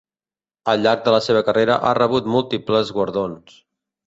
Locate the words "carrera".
1.49-1.75